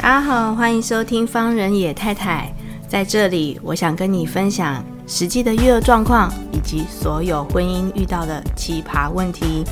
[0.00, 2.54] 大家好，欢迎收听方人野太太。
[2.86, 9.64] 在这里，我想跟你分享实际的育儿状况，以及所有婚姻遇到的奇葩问题。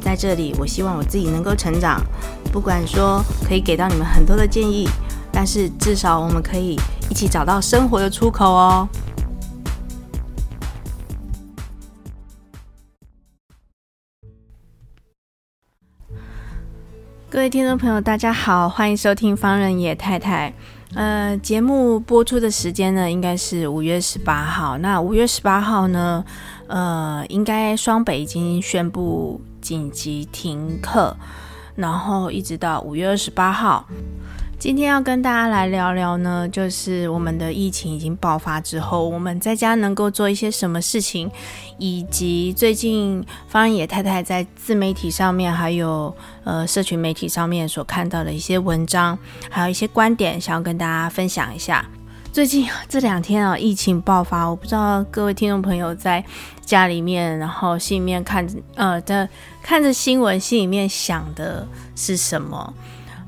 [0.00, 2.00] 在这里，我希望我自己能够成长，
[2.52, 4.88] 不管说可以给到你们很多的建议，
[5.32, 6.78] 但是至少我们可以
[7.10, 8.88] 一起找到生活的出口哦。
[17.36, 20.50] 各位听众朋友，大家好，欢迎收听方仁野太太。
[20.94, 24.78] 呃，节目播出的时间呢，应该是五月十八号。
[24.78, 26.24] 那五月十八号呢，
[26.66, 31.14] 呃，应该双北已经宣布紧急停课，
[31.74, 33.86] 然后一直到五月二十八号。
[34.58, 41.30] 今天要跟大家来聊聊呢，就是我们的疫情已经爆发之后，我们在家能够做一些什么事情，
[41.78, 49.16] 以及最近方野太太在自媒体上面，还有呃社群媒体上面所看到的一些文章，
[49.50, 51.84] 还有一些观点，想要跟大家分享一下。
[52.32, 56.24] 最近这两天啊，疫情爆发，我不知道各位听众朋友在
[56.64, 59.28] 家里面，然后心里面看着呃的
[59.62, 62.74] 看着新闻，心里面想的是什么？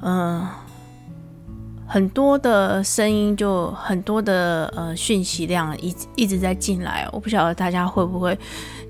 [0.00, 0.46] 嗯、
[1.88, 8.38] 很多的声音，就很多的呃讯息量一一直在进来，我不晓得大家会不会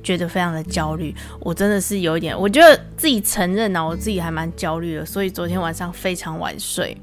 [0.02, 1.14] 觉得非常的焦虑。
[1.38, 6.96] 我真的是有一点，我觉得自己承认啊，我自己还蛮焦虑的，所以昨天晚上非常晚睡。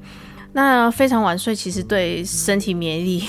[0.52, 3.28] 那非常晚睡，其实对身体免疫力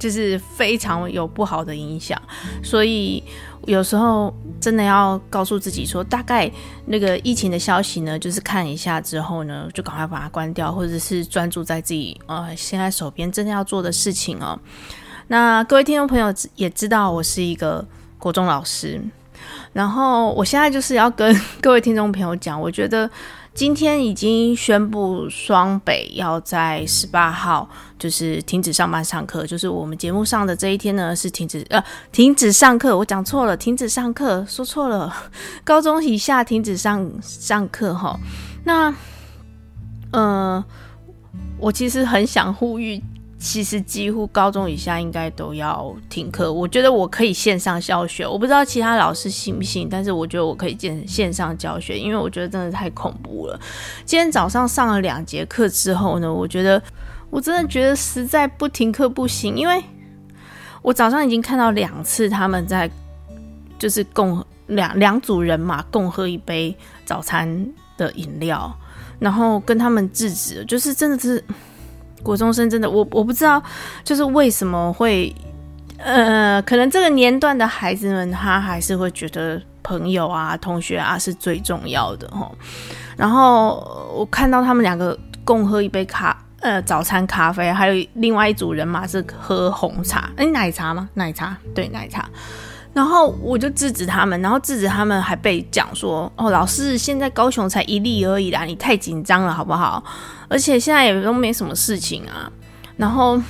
[0.00, 2.20] 就是非常有不好的影响，
[2.64, 3.22] 所以。
[3.66, 6.50] 有时候真的要告诉自己说，大概
[6.86, 14.58] 那个疫情的消息呢，就是看一下之后呢，就赶快把它关掉，或者是专注在自己呃现在手边真的要做的事情哦。
[15.28, 17.86] 那各位听众朋友也知道，我是一个
[18.18, 18.98] 国中老师，
[19.74, 23.08] 然后我现在就是要跟各位听众朋友讲，我觉得。
[23.52, 35.12] 今天已经宣布双北要在十八号就是停止上班上课，就是我们节目上的这一天呢是停止呃停止上课，我讲错了，停止上课说错了，
[35.64, 38.18] 高中以下停止上上课哈。
[38.64, 38.94] 那
[40.12, 40.64] 呃，
[41.58, 43.02] 我其实很想呼吁。
[43.40, 46.52] 其实几乎高中以下应该都要停课。
[46.52, 53.58] 我觉得我可以线上教学，我不知道其他老师信不信，但是我觉得我可以线线上教学，因为我觉得真的太恐怖了。
[54.04, 56.80] 今天早上上了两节课之后呢，我觉得
[57.30, 59.82] 我真的觉得实在不停课不行，因为
[60.82, 62.90] 我早上已经看到两次他们在
[63.78, 66.76] 就是共两两组人马共喝一杯
[67.06, 68.70] 早餐的饮料，
[69.18, 71.42] 然后跟他们制止，就是真的是。
[72.22, 73.62] 国中生真的，我我不知道，
[74.04, 75.34] 就是为什么会，
[75.98, 82.48] 呃，可能这个年段的孩子们，他还是会觉得朋友啊、同学啊是最重要的齁。
[83.16, 91.08] 然后我看到他们两个共喝一杯咖，呃，早餐咖啡，还有另外一组人嘛是喝红茶，哎，奶茶吗？
[91.14, 92.28] 奶茶，对，奶茶。
[92.92, 100.02] 然后我就制止他们，然后制止他们还被讲说：“哦，老师，现在高雄才一例而已啦，你太紧张了，好不好？
[100.48, 102.50] 而且现在也都没什么事情啊。”
[102.98, 103.40] 然后，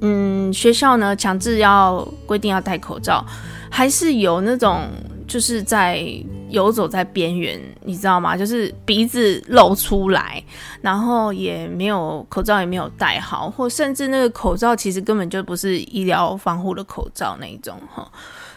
[0.00, 3.24] 嗯，学校呢强制要规定要戴口罩，
[3.68, 4.88] 还是有那种
[5.36, 6.02] 就是在。
[6.48, 8.36] 游走在边缘，你知道吗？
[8.36, 10.40] 就是鼻子露出来，
[10.80, 18.08] 然后也没有口罩，也没有戴好，或甚至那个口罩其实根本就不是医疗防护的口罩那种哈。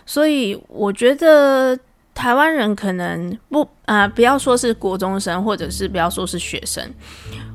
[0.06, 1.78] 所以我觉得。
[2.16, 6.84] 台湾人可能不啊、不要说是国中生，或者是不要说是学生，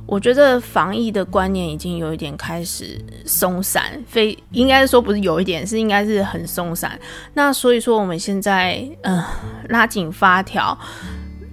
[0.07, 6.99] 我觉得防疫的观念已经有一点开始松散，非应该说不是有一点，是应该是很松散。
[7.35, 9.23] 那所以说我们现在嗯、
[9.69, 10.79] 拉紧发条。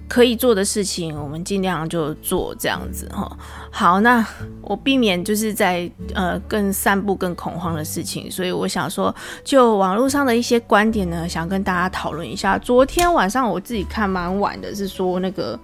[0.08, 3.34] 可以做的事情，我们尽量就做这样子哈。
[3.70, 4.22] 好，那
[4.60, 12.58] 我避免就是在呃更散布更恐慌的事情，所以我想说，就网络上的一些观点呢，想跟大家讨论一下。
[12.58, 15.58] 昨天晚上我自己看蛮晚的，是说那个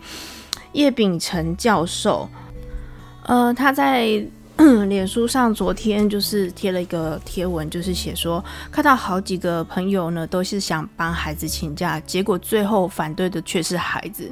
[0.73, 2.27] 叶秉成教授，
[3.29, 4.21] 呃，他在。
[4.89, 14.29] 脸书上昨天就是贴了一个贴文，就是写说看到好几个朋友呢，都是想帮孩子请假，结果最后反对的却是孩子，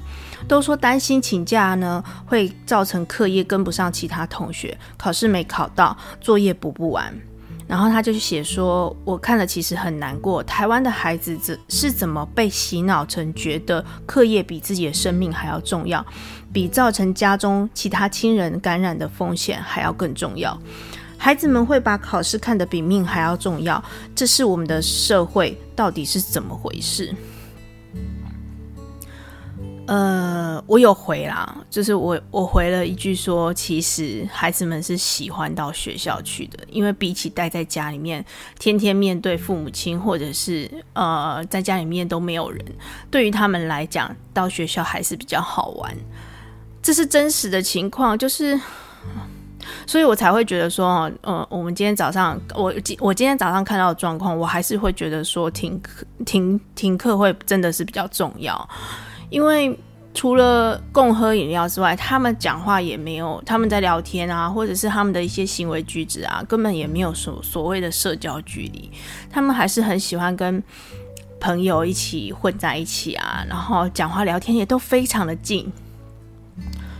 [0.49, 7.15] 都说担心请假呢会造成课业跟不上其他同学，考试没考到，作业补不完。
[7.69, 16.05] 然后他就写说，我看了其实很难过，台湾的孩子怎是怎么被洗脑成觉得课业比自己的生命还要重要，
[16.57, 20.59] 比造成家中其他亲人感染的风险还要更重要。
[21.19, 27.15] 孩子们会把考试看得比命还要重要，这是我们的社会到底是怎么回事？
[29.87, 30.37] 呃。
[30.67, 38.25] 我有回啦，就是我我回了一句说，其实孩子们是喜欢到学校去的，因为比起待在家里面，
[38.59, 42.65] 天天面对父母亲，或者是呃在家里面都没有人，
[43.11, 45.95] 对于他们来讲，到学校还是比较好玩。
[46.87, 48.57] 这是真实的情况，就是，
[49.89, 58.69] 所以我才会觉得说，呃，我们今天早上，我今我今天早上看到的状况，我还是会觉得说停课停停课会真的是比较重要，
[59.31, 59.77] 因为
[60.15, 68.89] 除了共喝饮料之外，他们讲话也没有，他们在聊天啊，或者是他们的一些行为举止啊，根本也没有所所谓的社交距离，
[69.29, 70.63] 他们还是很喜欢跟
[71.41, 75.69] 朋友一起混在一起啊，然后讲话聊天也都非常的近。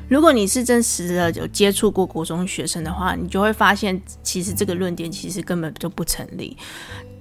[0.09, 6.57] 如果你是真实的有接触过国中学生的话，你就会发现，其实这个论点其实根本就不成立。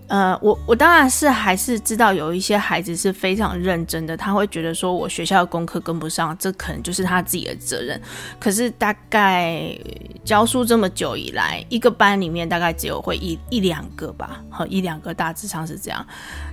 [0.08, 8.00] 呃，我我当然是还是知道有一些孩子是非常认真的，他会觉得说我学校的功课跟不上，这可能就是他自己的责任。
[8.40, 9.76] 可是大概
[10.24, 16.06] 教书这么久以来，一个班里面大概只有会一一两个吧，和一两个大致上是这样。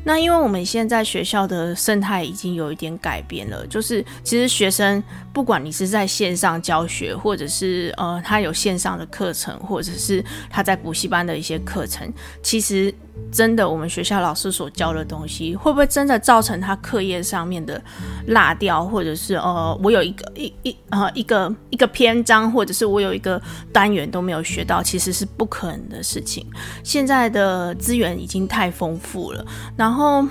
[0.02, 12.10] 那因为我们现在学校的生态已经有一点改变了，就是其实学生不管你是在线上教学，或者是呃他有线上的课程，或者是他在补习班的一些课程，
[12.42, 12.94] 其实。
[13.30, 17.80] 真的，我们学校老师所教的东西，会不会真的造成他课业上面的
[18.26, 23.40] 落掉，或者是呃，我有一个一一呃一个一个篇章，或者是我有一个
[23.72, 26.46] 单元都没有学到，其实是不可能的事情。
[26.82, 29.44] 现在的资源已经太丰富了，
[29.76, 30.26] 然后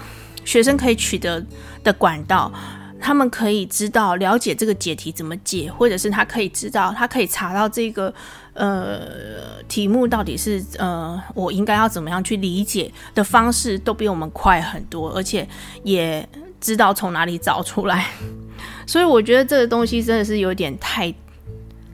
[0.45, 1.43] 学生可以取得
[1.83, 2.51] 的管道。
[3.03, 8.13] 他们可以知道了解这个解题怎么解，或者是他可以知道，他可以查到这个
[8.53, 8.99] 呃
[9.67, 15.47] 题目到底是呃我应该要怎么样去理解的方式，都比我们快很多，而且
[15.83, 16.27] 也
[16.59, 18.07] 知道从哪里找出来。
[18.85, 21.13] 所以我觉得这个东西真的是有点太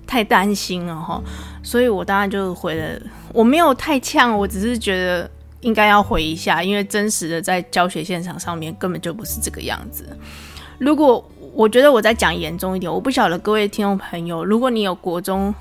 [0.08, 1.22] 太担心了哈。
[1.62, 3.00] 所以我当然就回了，
[3.34, 5.30] 我没有太呛，我只是觉得
[5.62, 10.06] 应该要回一下，因为真实的在教学现场上面根本就不是这个样子。
[10.80, 11.24] 如果
[11.54, 15.54] 我觉得我再讲严重一点，我不晓得各位听众朋友，如果你有国中，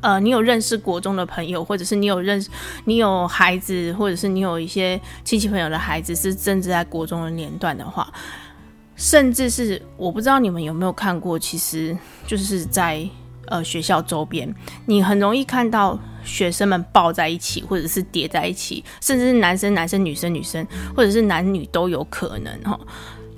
[0.00, 2.48] 呃，你有认识国中的朋友，或者是你有认识，
[2.84, 8.12] 你有孩子，或者是你有一些亲戚朋友的孩子是正在国中的年段的话，
[8.96, 11.96] 甚至是我不知道你们有没有看过，其实
[12.26, 13.08] 就是在
[13.46, 14.52] 呃学校周边，
[14.86, 22.78] 你很容易看到学生们抱在一起，或者是叠在一起，甚至是男生男生、女生女生，或者是男女都有可能哈。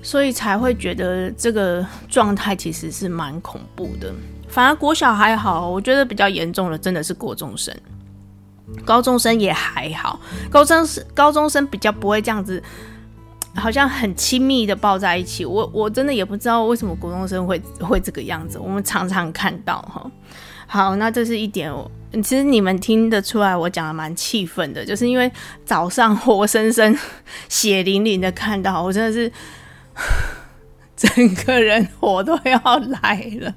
[0.03, 4.11] 所以才会觉得这个状态其实是蛮恐怖的。
[4.51, 7.75] 反而国小还好，我觉得比较严重的真的是国中生，
[8.85, 10.19] 高中生也还好。
[10.49, 12.61] 高中生高中生比较不会这样子，
[13.55, 15.45] 好像很亲密的抱在一起。
[15.45, 18.59] 我我真的也不知道为什么国中生会会这个样子。
[18.59, 20.11] 我们常常看到哈。
[20.67, 21.73] 好，那这是一点。
[22.11, 25.31] 其实你们听得出来，我讲的蛮气愤的，就是因为
[25.65, 26.97] 早上活生生、
[27.47, 29.31] 血淋淋的看到，我真的是。
[31.01, 32.61] 整个人火都要
[33.01, 33.51] 来了，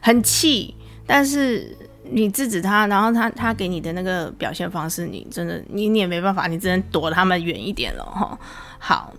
[0.00, 0.74] 很气。
[1.06, 8.38] 但是你制止他，然后他他给你的那个表现方式，你真的你你也没办法，你只能躲他们远一点了哈。
[8.78, 9.12] 好，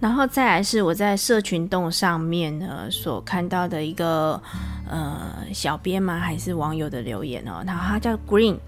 [0.00, 4.38] 然后再来是我在社群洞上面呢所看到的一个
[4.86, 6.18] 呃小编吗？
[6.18, 7.62] 还是网友的留言哦？
[7.66, 8.58] 然后他叫 Green，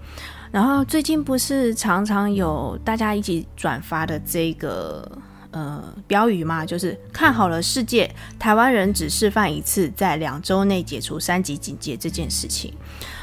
[0.51, 5.11] 然后最近不是常常有大家一起转发的这个。
[5.55, 12.73] 呃，标语嘛，就是看好了世界，台湾人只示范一次，在两周内解除三级警戒这件事情。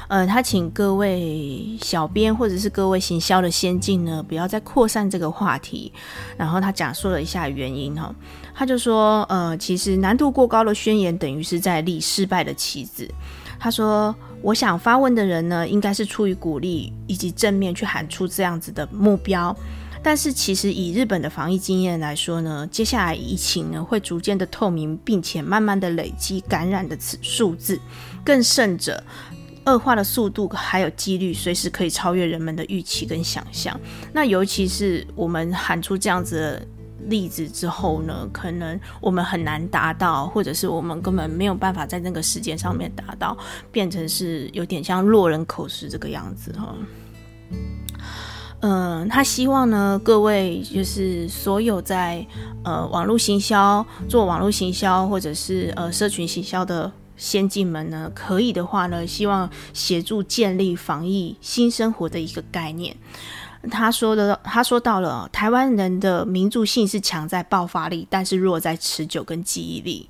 [0.08, 5.92] 呃，他请各位小编或者是各位行销的先进呢，不要再扩散这个话题。
[6.38, 8.14] 然后他讲述了一下原因哈，
[8.54, 13.06] 他就说，呃，其实难度过高的宣言等于是在立失败的旗子。
[13.60, 19.54] 他说，我想发问的人呢，应该是出于鼓励以及正面去喊出这样子的目标。
[20.02, 27.78] 但是其实以日本的防疫经验来说呢，接下来疫情呢会逐渐的透明，并且慢慢的累积感染的此数字，
[28.24, 29.02] 更甚者，
[29.64, 33.78] 恶化的速度还有几率随时可以超越人们的预期跟想象。
[34.12, 36.66] 那尤其是我们喊出这样子的
[37.08, 43.38] 例子之后呢，可能我们很难达到，或者是我们根本没有办法在那个时间上面达到，
[43.70, 46.74] 变成是有点像落人口实这个样子哈。
[48.62, 52.24] 嗯、他希望呢，各位就是所有在
[52.62, 62.96] 呃网络行销、做网络行销或者是呃社群行销的先进们呢，可以的话呢，希望协助建立防疫新生活的一个概念。
[63.68, 70.08] 他说的，他说到了台湾人的民族性是强在爆发力，但是弱在持久跟记忆力。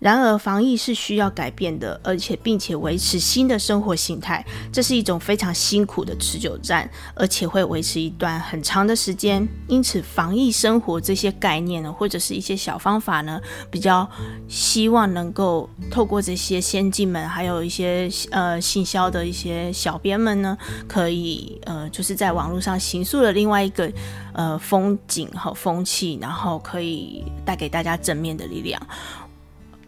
[0.00, 9.46] 然而，防疫是需要改变的，而且并且维持新的生活形态，这是一种非常辛苦的持久战，而且会维持一段很长的时间。
[9.68, 13.38] 因此，防疫生活这些概念呢，或者是一些小方法呢，
[13.70, 14.08] 比较
[14.48, 20.56] 希望能够透过这些先进们，还有一些呃信销的一些小编们呢，
[20.88, 23.92] 可以呃就是在网络上形塑了另外一个
[24.32, 28.80] 呃风景和风气，然后可以带给大家正面的力量。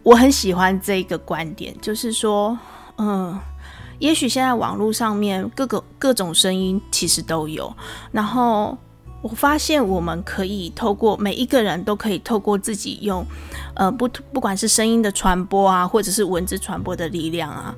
[0.03, 2.59] 我很喜欢这个观点，就是说，
[2.99, 3.39] 嗯，
[3.99, 7.73] 也许现在网络上面各个各种声音其实都有，
[8.11, 8.77] 然后
[9.21, 13.25] 我发现我们可以透过每一个人都可以透过自己用，
[13.75, 17.73] 呃，不不管是声音的传播啊，或者是文字传播的力量啊，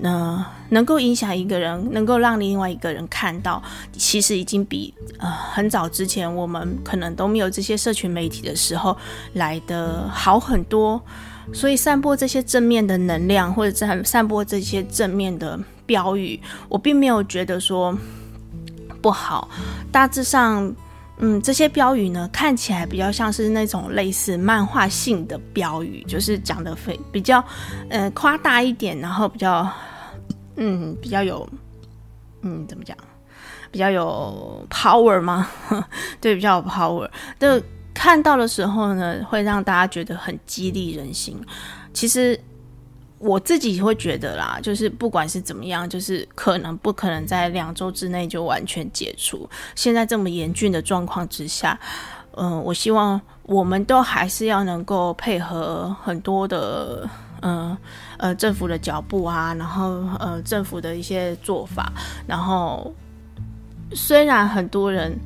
[0.00, 8.96] 那、能够影响一个人，能够让另外一个人看到，其实已经比呃很早之前我们可能都没有这些社群媒体的时候
[9.34, 11.00] 来的好很多。
[11.52, 17.96] 所以，散播这些正面的能量，或者散散播这些正面的标语，我并没有觉得说
[19.00, 19.48] 不好。
[19.90, 20.72] 大致上，
[21.18, 27.42] 嗯，这些标语呢，看起来比较像是那种类似漫画性的标语，就是讲的非比较，
[27.88, 29.68] 呃，夸大一点，然后比较，
[30.56, 31.48] 嗯，比较有，
[32.42, 32.96] 嗯，怎么讲？
[33.70, 35.48] 比较有 power 吗？
[36.20, 37.62] 对，比较有 power 的。
[37.98, 41.36] 看到的时候呢，会让大家觉得很激励人心。
[41.92, 42.38] 其实
[43.18, 49.50] 我自己会觉得啦，就是不管是怎么样，就是可能不可能在两周之内就完全解除。
[49.74, 51.76] 现在这么严峻的状况之下，
[52.36, 57.10] 嗯、我希望我们都还是要能够配合很多的，
[57.42, 57.76] 嗯，
[58.18, 61.92] 呃政府的脚步啊，然后呃政府的一些做法，
[62.28, 62.94] 然后
[63.92, 65.18] 虽然很多人。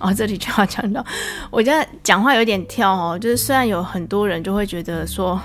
[0.00, 1.04] 哦，这里就要讲到，
[1.50, 3.18] 我现在讲话有点跳哦。
[3.18, 5.40] 就是虽然有很多人就会觉得说，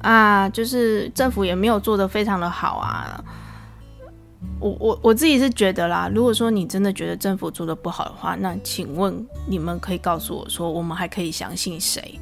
[0.00, 3.22] 啊，就是政府也没有做得非常的好啊。
[4.60, 12.18] 我我我自己是觉得啦，如果说你真的觉得政府做得不好的话，那请问你们可以告诉我说，我们还可以相信谁？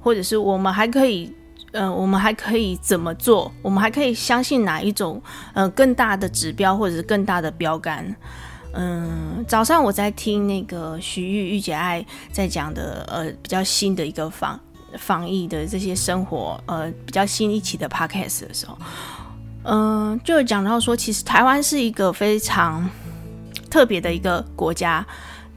[0.00, 1.32] 或者是我们还可以，
[1.70, 3.50] 嗯、我们还可以怎么做？
[3.62, 5.22] 我们还可以相信哪一种，
[5.54, 8.14] 呃，更大的指标或者是更大的标杆？
[8.74, 14.58] 嗯，早上我在听那个徐玉玉姐爱在讲的，呃，比较新的一个防
[14.98, 18.76] 防疫的这些生活，呃，比较新一期的 podcast 的时候，
[19.64, 22.88] 嗯，就讲到说，其实台湾是一个非常
[23.70, 25.06] 特别的一个国家，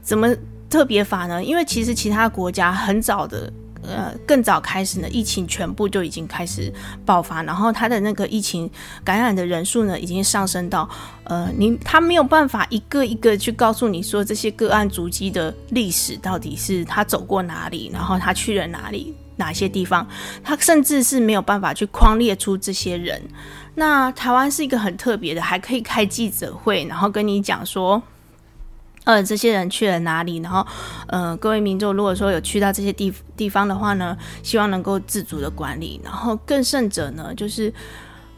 [0.02, 0.28] 怎么
[0.68, 1.42] 特别法呢？
[1.42, 3.52] 因为其实其他国家很早的。
[3.88, 6.72] 呃，更早开始呢，疫情全部就已经开始
[7.04, 8.70] 爆发，然后他的那个疫情
[9.04, 10.88] 感染的人数呢，已经上升到，
[11.24, 20.06] 呃，你他没有办法一个一个去告诉你说这些个案足迹的历史到底是他走过哪里，然后他去了哪里，哪些地方，
[20.42, 23.22] 他甚至是没有办法去框列出这些人。
[23.74, 28.02] 那台湾是一个很特别的，还可以开记者会，然后跟你讲说。
[29.06, 30.38] 呃，这些人去了哪里？
[30.38, 30.66] 然后，
[31.06, 36.00] 呃，各位民众如果说有去到这些地地方的话呢，希望能够自主的管理。
[36.02, 37.72] 然后更甚者呢，就是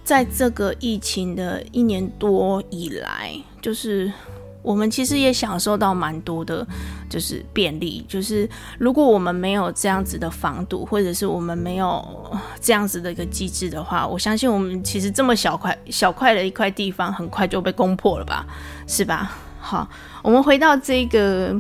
[0.05, 4.13] 在这个疫情的一年多以来，就是
[4.61, 6.67] 我们其实也享受到蛮多的，
[7.09, 8.05] 就是便利。
[8.07, 8.47] 就是
[8.79, 18.45] 如果我们没有这样子的防堵，或者是我们没有这样子的一个机制的话，我相信我们其实这么小块小块的一块地方，很快就被攻破了吧，
[18.87, 19.35] 是吧？
[19.69, 19.87] 好，
[20.23, 21.55] 我们回到这个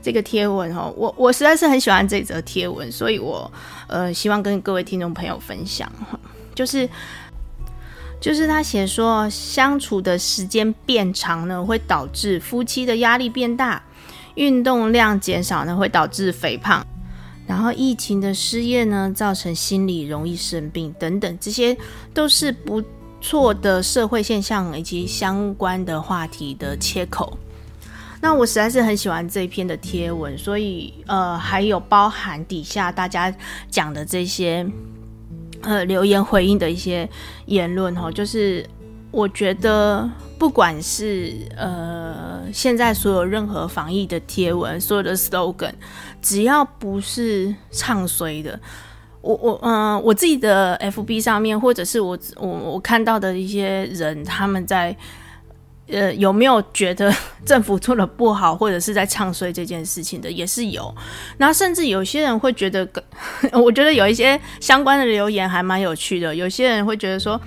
[0.00, 3.52] 这个贴文哦，我我实在是很喜欢这则贴文，所以我
[3.86, 5.86] 呃希望跟各位听众朋友分享，
[6.54, 6.88] 就是
[8.18, 13.82] 就是他写说，相处的时间变长呢，会导致夫妻的压力变大，
[14.36, 16.82] 运动量减少呢，会导致肥胖，
[17.46, 21.76] 然后疫情的失业呢，造成心理容易生病等等，这些
[22.14, 22.82] 都是不。
[23.24, 27.38] 错的社会现象以及相关的话题的切口，
[28.20, 33.34] 那我实在是很喜欢这篇的贴文，所以呃，还有包含底下大家
[33.70, 34.66] 讲的这些
[35.62, 37.08] 呃留言回应的一些
[37.46, 38.68] 言论哦，就是
[39.10, 40.06] 我觉得
[40.38, 45.72] 不管是呃现在所有任何防疫的贴文，所有的 slogan，
[46.20, 48.60] 只要不是唱衰的。
[49.24, 54.94] 我我嗯，我自己的 FB 上面，或者是我我我看到的一些人，他们在
[55.88, 57.10] 呃有没有觉得
[57.46, 60.94] 政府做的不好，或者是在唱衰这件事情的，也是有。
[61.38, 62.86] 然后甚至有些人会觉得，
[63.52, 66.34] 我觉得有一些相关的留言还蛮有趣的。
[66.34, 67.40] 有些人会觉得说，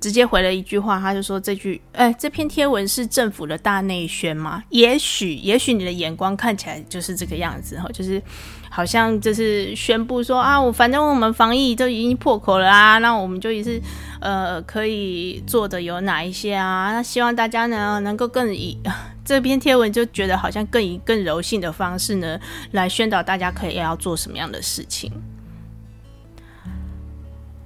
[0.00, 4.62] 直接回了一句话，他就说这句，哎，这篇贴文是政府的大内宣吗？
[4.70, 8.22] 也许，也许你的眼光看起来就是这个样子哈，就是
[8.70, 13.80] 好像就是宣布说啊，我反正我们防疫都已经破口了啊，那我们就也是
[14.20, 16.92] 呃可以做的有哪一些啊？
[16.92, 18.78] 那希望大家呢能够更以
[19.24, 22.38] 这篇贴文就觉得好像更以更柔性的方式呢
[22.70, 25.10] 来宣导大家可以要做什么样的事情，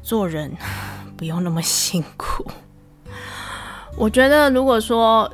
[0.02, 0.50] 做人。
[1.22, 2.44] 不用那么辛苦。
[3.96, 5.32] 我觉得，如果说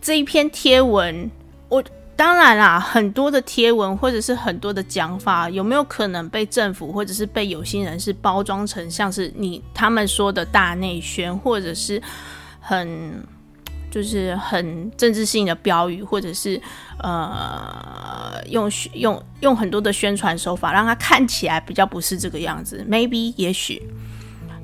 [0.00, 1.28] 这一篇贴文，
[1.68, 1.82] 我
[2.14, 12.00] 当然啦，很多的贴文或者是很多的讲法，有没有可能被政府或者是被有心人士包装成像是你他们说的大内宣，或者是
[12.60, 13.20] 很
[13.90, 16.62] 就是很政治性的标语，或者是
[17.02, 22.86] 呃用用用很多的宣传手法，让它看起来比较不是这个样子。
[22.88, 23.82] Maybe 也许。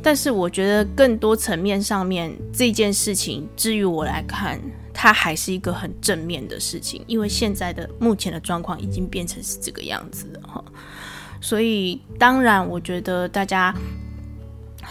[0.05, 4.61] 但是我觉得更多层面上面这件事情，至于我来看，
[4.93, 10.63] 它还是一个很正面的事情，因为现在的目前的状况已经变成是这个样子了哈。
[11.41, 13.75] 所以当然，我觉得大家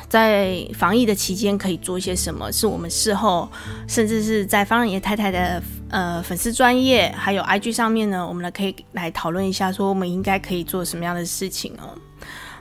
[0.09, 3.47] 在防疫的期间可以做一些什么，是我们事后
[3.87, 11.95] 甚至是在方仁爷太太的呃粉丝专业还有 IG 上面呢，我们来可以来讨论一下，说我们应该可以做什么样的事情哦。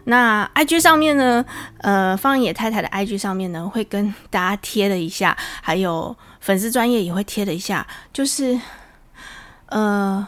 [0.04, 1.44] 那 IG 上面呢，
[1.78, 8.58] 呃，方野太太的 IG 上面呢，会跟大家贴了一下，还有粉丝专业也会贴了一下，就是，
[9.66, 10.26] 呃，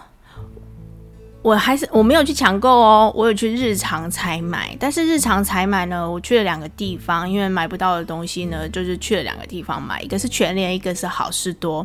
[1.42, 11.84] 我还是我没有去抢购哦，我有去日常采买，但是日常采买呢，我去了两个地方，因为买不到的东西呢，就是去了两个地方买，一个是全联，一个是好事多。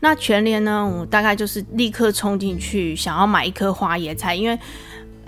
[0.00, 4.58] 那全联呢，我大概就是立刻冲进去，想要买一颗花椰菜，因为。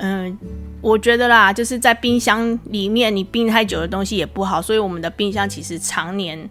[0.03, 0.39] 嗯，
[0.81, 6.49] 我觉得啦，就是在冰箱里面，你冰太久的东西也不好，所以我们的冰箱其实常年，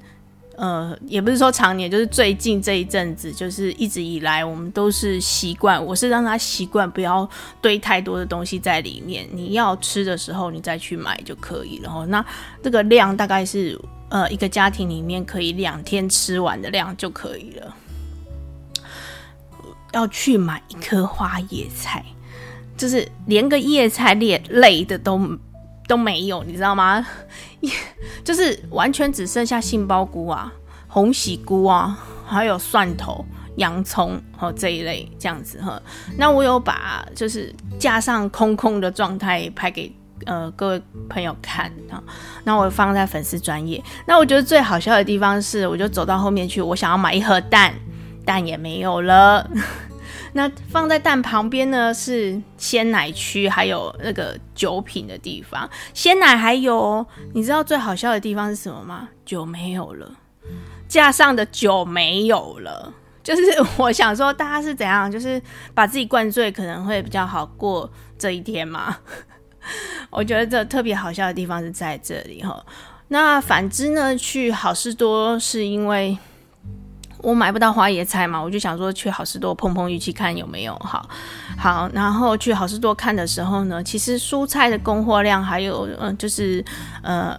[0.56, 7.28] 呃，也不是说常年，就是最近这一阵子，就是一直以来，我们都是习惯，我是让他习惯不要
[7.60, 12.06] 堆太多的东西在里面，你要吃的时候你再去买就可以了。
[12.06, 12.24] 那
[12.62, 17.76] 这个量大概是呃一个家庭里面可以两天吃完的量就可以了。
[19.94, 22.06] 要去买一颗花椰菜。
[22.80, 25.20] 就是连个叶菜类类的都
[25.86, 27.06] 都没有，你知道吗？
[28.24, 30.50] 就是完全只剩下杏鲍菇啊、
[30.88, 33.26] 红喜菇啊，还有蒜头、
[33.58, 35.78] 洋葱和这一类这样子哈。
[36.18, 39.92] 那我有把就是架上空空的状态拍给
[40.26, 42.02] 呃各位朋友看啊。
[42.46, 43.84] 那我放在粉丝专业。
[44.06, 47.74] 那我觉得最好笑的地方是，我就走到后面去，我想要买一盒蛋，
[48.24, 49.46] 蛋也没有了。
[50.34, 55.70] 那放在蛋旁边呢，是鲜奶区，还有那个酒品的地方。
[55.94, 59.10] 鲜奶还有，你知道最好笑的地方是什么吗？
[59.26, 60.12] 酒没有了，
[60.88, 62.94] 架上的酒没有了。
[63.24, 63.42] 就是
[63.78, 65.10] 我想说，大家是怎样？
[65.12, 65.42] 就是
[65.74, 68.98] 把自己灌醉，可能会比较好过这一天嘛。
[70.10, 72.66] 我觉得这特别好笑的地方是在这里哈。
[73.10, 76.18] 那反之呢，去好事多是因为。
[77.22, 81.08] 我买不到花椰菜嘛，我就想说去好事多碰碰运气，看有没有好，
[81.58, 86.64] 好，然后去好事多看的时候呢，其实蔬菜的供货量还有，嗯、呃，就是
[87.04, 87.38] 呃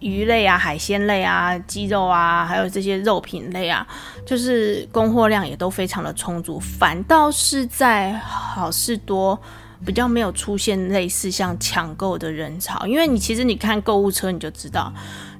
[0.00, 3.86] 鱼类啊、海鲜类啊、鸡肉啊，还有这些肉品类啊，
[4.26, 9.38] 就是供货量也都非常的充足，反倒是在好事多
[9.86, 14.92] 比较没有出现类似像抢购的人潮，因为你其实你看购物车你就知道，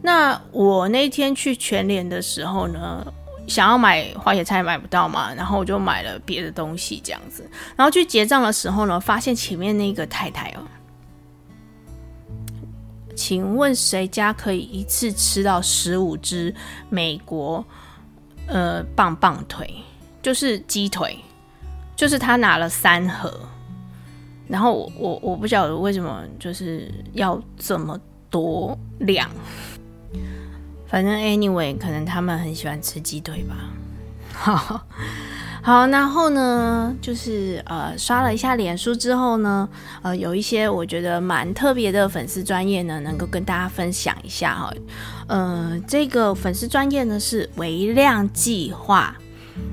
[0.02, 3.04] 那我那天去全联的时候呢。
[3.50, 7.44] 想要买花椰菜买不到嘛，然后我就买了别的东西这样子，
[7.76, 10.62] 然后去结账的时候呢，发现前面那个太太哦，
[13.16, 16.54] 请问谁家可以一次吃到十五只
[16.88, 17.62] 美国
[18.46, 19.68] 呃棒棒腿，
[20.22, 21.18] 就是鸡腿，
[21.96, 23.38] 就是他拿了三盒，
[24.46, 27.98] 然后我我我不晓得为什么就是要这么
[28.30, 29.28] 多量。
[30.90, 33.54] 反正 anyway，可能他们很喜欢吃鸡腿吧。
[34.32, 34.80] 好，
[35.62, 39.68] 好，然后呢，就是呃，刷了一下脸书之后呢，
[40.02, 44.72] 呃，有一些我觉得蛮特别的粉丝专业呢，能够跟大家分享一下哈。
[45.28, 49.14] 呃，这个粉丝专业呢是微量计划。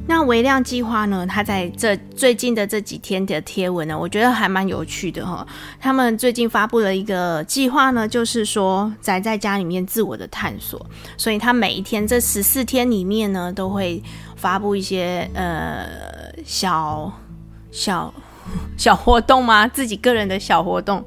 [0.07, 1.27] 那微量计划呢？
[1.27, 5.45] 他在这最近的这几天的贴文呢，我觉得还蛮有趣的哈。
[5.79, 10.85] 他们最近发布了一个计划呢，就是说宅在家里面自我的探索。
[11.17, 14.01] 所以他每一天这十四天里面呢，都会
[14.37, 15.85] 发布一些呃
[16.45, 17.11] 小
[17.69, 18.13] 小
[18.77, 19.67] 小活动吗？
[19.67, 21.03] 自己个人的小活动，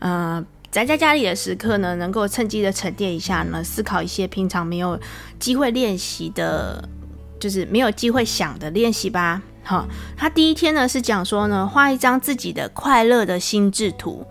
[0.00, 0.44] 呃。
[0.68, 5.00] 宅在家里的时刻呢，能够趁机的沉淀一下呢，思考一些平常没有
[5.38, 6.86] 机会练习的，
[7.38, 9.42] 就是没有机会想的练习吧。
[9.62, 14.24] 好，他第一天呢是讲说呢，画一张自己的快乐的心智图。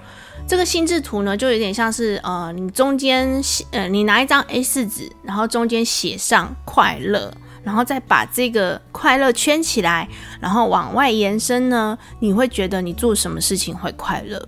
[0.47, 3.41] 这个心智图呢，就有点像是呃，你中间
[3.71, 10.07] 呃，你拿一张 A4 纸，然后中间写上快乐，然后再把这个快乐圈起来，
[10.39, 14.47] 然后往外延伸呢，你会觉得你做什么事情会快乐？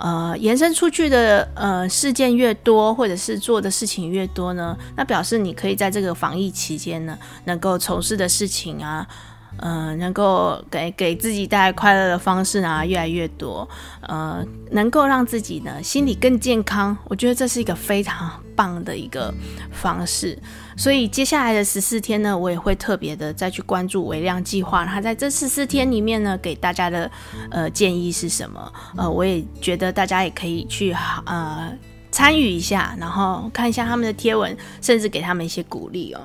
[0.00, 9.06] 呃，延伸出去的呃事件越多，或者是做的事情越多呢，那表示你可以在这个防疫期间呢，能够从事的事情啊。
[9.56, 13.68] 呃，能够给给自己带来快乐的方式呢，越来越多。
[14.00, 19.34] 呃，能够让自己呢心理更健康，我觉得这是一个非常棒的一个
[19.70, 20.38] 方式。
[20.80, 24.86] 所以接下来的十四天呢，我也会特别的再去关注微量计划。
[24.86, 27.10] 它在这十四天里面呢，给大家的
[27.50, 28.72] 呃建议是什么？
[28.96, 31.70] 呃，我也觉得大家也可以去呃
[32.10, 36.20] 参与一下，然后看一下他们的贴文，甚至给他们一些鼓励哦。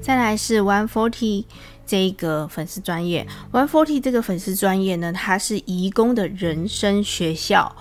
[0.00, 1.46] 再来是 One Forty。
[1.84, 7.74] 这一个粉丝专业，One Forty 这个粉丝专业呢，它是移工的人生学校。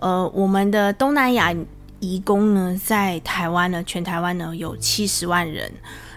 [0.00, 1.54] 呃，我们的东南亚
[2.00, 5.70] 移工呢，在台湾呢，全台湾呢有七十万人。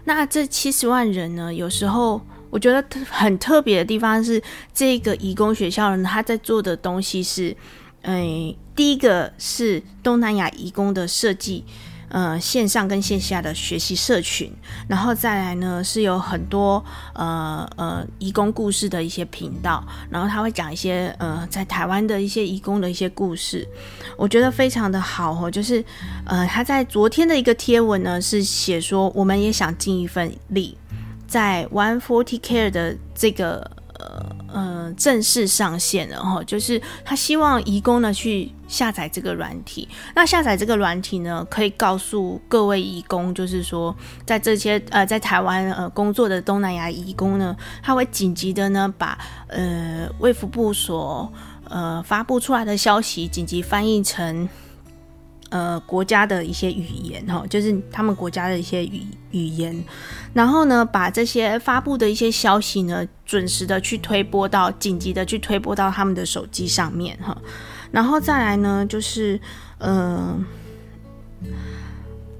[0.06, 2.20] 那这七十万人呢，有时候
[2.50, 4.42] 我觉得很特别的地方是，
[4.74, 7.56] 这个移工学校呢，他在做的东西是，
[8.02, 11.64] 嗯，第一个是东南亚移工的设计。
[12.14, 14.54] 呃，线上跟线下的学习社群，
[14.88, 16.84] 然后再来呢，是有很多
[17.16, 23.68] 呃呃移工故事的一些频道，然后他会讲一些呃在台湾的一些移工的一些故事，
[24.16, 25.50] 我觉得非常的好哦。
[25.50, 25.84] 就是
[26.26, 30.78] 呃他在昨天的一个贴文呢，是写说我们也想尽一份力，
[31.28, 33.72] 在 One Forty Care 的这个。
[34.54, 39.90] 呃，正式上线了哈，就是他希望移工呢去下载这个软体。
[40.14, 43.96] 那下载这个软体呢，可以告诉各位移工，就是说，
[44.28, 51.34] 在这些呃在台湾呃工作的东南亚移工呢，他会紧急的呢把呃卫福部所
[51.68, 54.48] 呃发布出来的消息紧急翻译成。
[55.54, 59.86] 呃，国家的一些语言哈，就是他们国家的一些语语言，
[60.34, 67.38] 然后呢，把这些发布的一些消息呢，准时的去推播到紧急的去推播到他们的手机上面哈，
[67.92, 69.40] 然后再来呢，就是
[69.78, 70.36] 呃，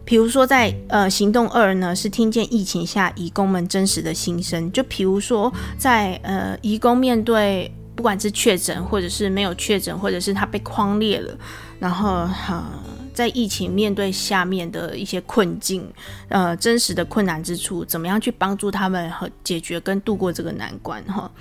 [0.04, 11.38] 比如说在呃行动二呢，是听见疫情下移工们真实的心声，就比如说在呃移工面对不管是确诊或者是没有确诊，或者是他被匡列了，
[11.78, 12.68] 然后哈。
[13.14, 15.88] 在疫情面对下面的一些困境，
[16.30, 21.04] 呃，真实的困难之处，怎么样去帮助他们和解决跟度过这个难关？
[21.06, 21.32] 哈，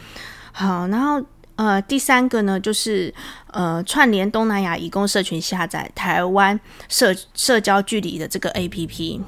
[0.52, 1.20] 好，然后
[1.56, 3.12] 呃，第三个呢，就是
[3.48, 6.58] 呃，串联东南亚移工社群下载台湾
[6.88, 9.20] 社社交距离的这个 APP。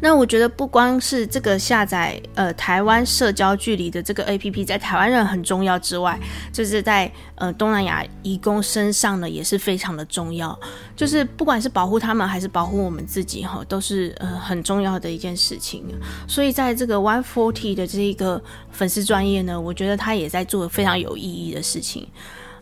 [0.00, 6.18] 那我觉得不光是这个下载呃台湾社交距离的这个 APP 在台湾人很重要之外，
[6.52, 10.58] 就是在呃东南亚移工身上呢也是非常的重要。
[10.96, 15.84] 就是不管是保护他们还是保护我们自己哈，都是呃很重要的一件事情。
[16.26, 22.08] 所以在这个 One Forty 的这一个粉丝专业呢，我觉得他也在做非常有意义的事情。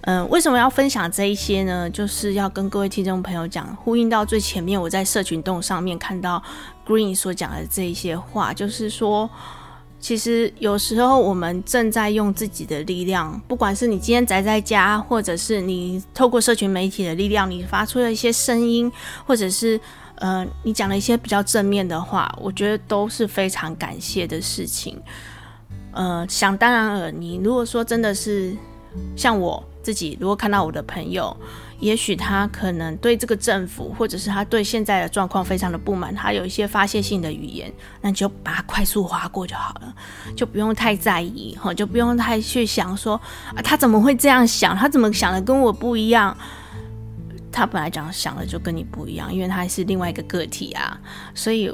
[0.03, 1.89] 嗯，为什么要分享这一些呢？
[1.91, 6.43] 就是要跟各位听众朋友讲，呼应到最前面我在社群动上面看到
[6.87, 9.29] Green 所讲的这一些话，就是说，
[10.01, 18.91] 其实有时候我们正在用自己的力量，不管是你今天宅在家，或者是你透过社群媒体的力量，你发出了一些声音，
[19.27, 19.79] 或者是
[20.15, 24.99] 呃，你讲了一些比较正面的话，我觉得都是非常感谢的事情。
[25.93, 28.57] 呃，想当然了，你如果说真的是
[29.15, 29.63] 像我。
[29.83, 31.37] 自己如果看到我的朋友，
[31.79, 39.95] 也许他可能对这个政府，或者是他对现在的状况非常的不满，他有一些发泄性的语言，那你就把它快速划过就好了，
[40.37, 43.15] 就不用太在意哈，就不用太去想说
[43.55, 44.77] 啊，他怎么会这样想？
[44.77, 46.37] 他怎么想的跟我不一样？
[47.51, 51.01] 他本来讲想的就跟你不一样，因为他是另外一个个体啊，
[51.35, 51.73] 所以。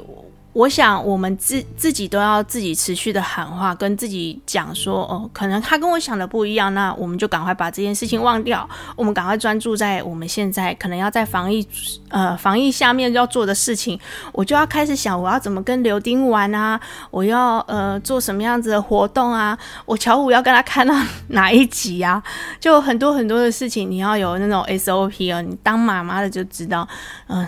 [0.57, 11.63] 我想，我们自自己都要自己持续的喊话，跟自己讲说，哦，可能他跟我想的不一样，那我们就赶快把这件事情忘掉，我们赶快专注在我们现在可能要在防疫，
[12.09, 13.99] 呃，防疫下面要做的事情。
[14.31, 16.81] 我就要开始想，我要怎么跟刘丁玩啊？
[17.11, 19.55] 我要呃做什么样子的活动啊？
[19.85, 20.95] 我乔虎要跟他看到
[21.27, 22.23] 哪一集啊？
[22.59, 25.39] 就很多很多的事情，你要有那种 SOP 哦。
[25.39, 26.87] 你当妈妈的就知道，
[27.27, 27.47] 嗯、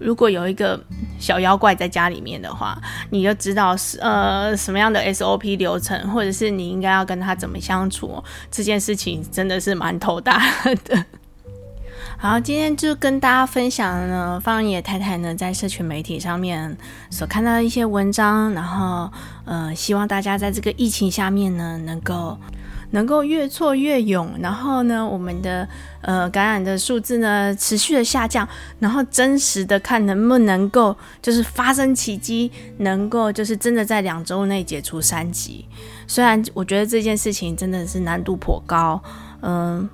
[0.00, 0.82] 如果有一个
[1.18, 10.42] 小妖怪在家里面的话，你就知道是呃什么样的 SOP 流程，或者是你应该要跟他怎么相处，这件事情真的是蛮头大
[10.84, 11.04] 的。
[12.16, 16.76] 好，今天就跟大家分享呢，方野太太呢在社群媒体上面
[17.10, 19.10] 所看到的一些文章，然后
[19.44, 22.38] 呃，希望大家在这个疫情下面呢，能够
[22.90, 25.66] 能够越挫越勇，然后呢，我们的
[26.02, 28.48] 呃感染的数字呢持续的下降，
[28.78, 35.64] 然后真实的看能不能够就是发生奇迹，能够就是真的在两周内解除三级。
[36.06, 39.00] 虽然我觉得这件事情真的是难度颇高，
[39.42, 39.88] 嗯、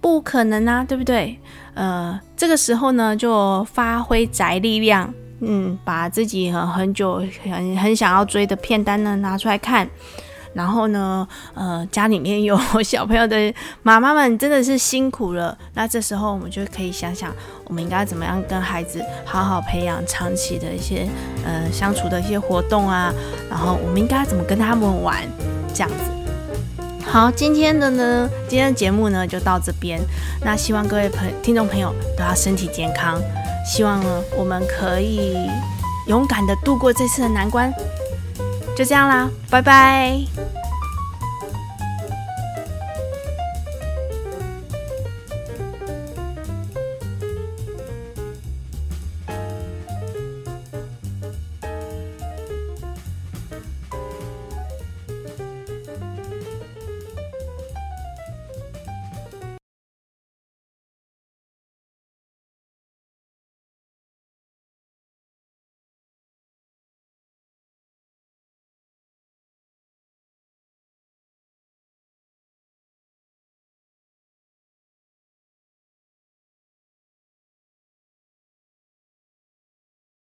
[0.00, 1.38] 不可能啊，对不对？
[1.74, 9.88] 呃，这个时候呢，就发挥宅力量，嗯，把自己很很久很很想要追的片单呢拿出来看，
[10.52, 15.56] 然后呢，呃，家里面有小朋友的妈妈们真的是辛苦了。
[15.74, 17.32] 那这时候我们就可以想想，
[17.64, 21.08] 我们应该怎么样跟孩子好好培养长期的一些
[21.44, 23.12] 呃相处的一些活动啊，
[23.48, 25.22] 然后我们应该怎么跟他们玩，
[25.72, 25.94] 这样子。
[27.06, 30.00] 好，今天的呢，今天的节目呢就到这边。
[30.44, 33.20] 那希望各位朋听众朋友都要身体健康，
[33.64, 35.36] 希望呢我们可以
[36.06, 37.72] 勇敢的度过这次的难关。
[38.80, 40.49] 就这样啦，拜拜。